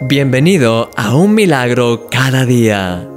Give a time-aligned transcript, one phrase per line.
[0.00, 3.08] Bienvenido a un milagro cada día.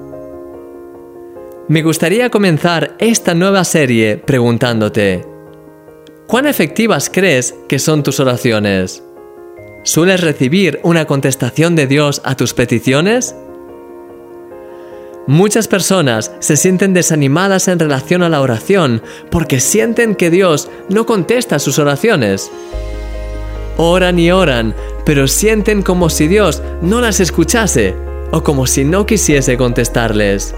[1.68, 5.26] Me gustaría comenzar esta nueva serie preguntándote,
[6.28, 9.04] ¿cuán efectivas crees que son tus oraciones?
[9.84, 13.36] ¿Sueles recibir una contestación de Dios a tus peticiones?
[15.26, 19.02] Muchas personas se sienten desanimadas en relación a la oración
[19.32, 22.52] porque sienten que Dios no contesta sus oraciones.
[23.80, 24.74] Oran y oran,
[25.08, 27.96] pero sienten como si Dios no las escuchase
[28.32, 30.54] o como si no quisiese contestarles.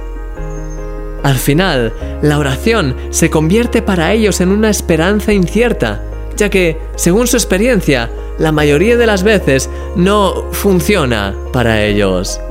[1.21, 6.01] Al final, la oración se convierte para ellos en una esperanza incierta,
[6.35, 8.09] ya que, según su experiencia,
[8.39, 12.41] la mayoría de las veces no funciona para ellos.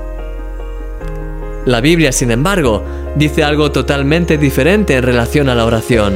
[1.66, 2.84] La Biblia, sin embargo,
[3.16, 6.14] dice algo totalmente diferente en relación a la oración.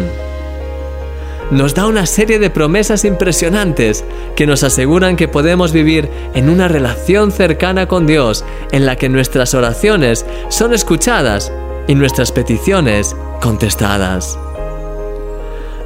[1.53, 4.07] Nos da una serie de promesas impresionantes
[4.37, 9.11] que nos aseguran que podemos vivir en una relación cercana con Dios en la que
[9.11, 11.53] nuestras oraciones son escuchadas
[11.89, 14.39] y nuestras peticiones contestadas.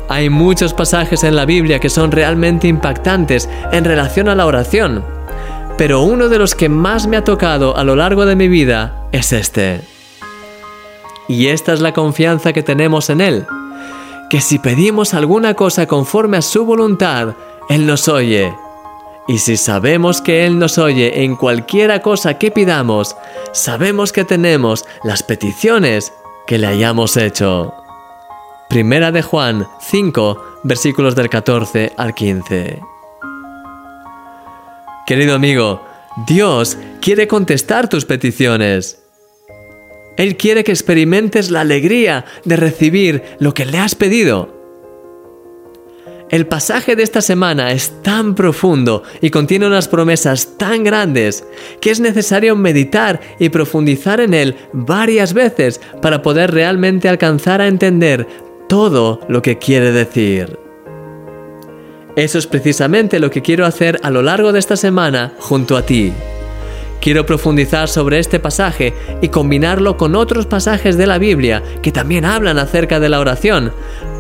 [0.09, 5.05] Hay muchos pasajes en la Biblia que son realmente impactantes en relación a la oración,
[5.77, 9.09] pero uno de los que más me ha tocado a lo largo de mi vida
[9.11, 9.81] es este.
[11.27, 13.47] Y esta es la confianza que tenemos en Él,
[14.31, 17.35] que si pedimos alguna cosa conforme a su voluntad,
[17.69, 18.53] Él nos oye.
[19.29, 23.17] Y si sabemos que Él nos oye en cualquiera cosa que pidamos,
[23.53, 26.13] sabemos que tenemos las peticiones
[26.47, 27.73] que le hayamos hecho.
[28.69, 32.81] Primera de Juan 5, versículos del 14 al 15.
[35.07, 35.83] Querido amigo,
[36.27, 39.06] Dios quiere contestar tus peticiones.
[40.17, 44.55] Él quiere que experimentes la alegría de recibir lo que le has pedido.
[46.29, 51.45] El pasaje de esta semana es tan profundo y contiene unas promesas tan grandes
[51.81, 57.69] que es necesario meditar y profundizar en él varias veces para poder realmente alcanzar a
[57.69, 58.27] entender
[58.69, 60.59] todo lo que quiere decir.
[62.17, 65.83] Eso es precisamente lo que quiero hacer a lo largo de esta semana junto a
[65.83, 66.13] ti.
[67.07, 72.25] Quiero profundizar sobre este pasaje y combinarlo con otros pasajes de la Biblia que también
[72.25, 73.73] hablan acerca de la oración,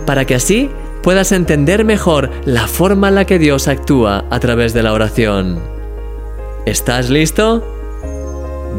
[0.06, 0.70] para que así
[1.02, 5.58] puedas entender mejor la forma en la que Dios actúa a través de la oración.
[6.64, 7.64] ¿Estás listo?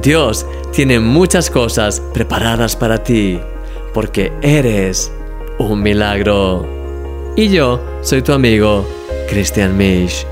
[0.02, 3.42] Dios tiene muchas cosas preparadas para ti,
[3.94, 5.12] porque eres
[5.60, 6.66] un milagro.
[7.36, 8.88] Y yo soy tu amigo,
[9.28, 10.26] Christian Misch.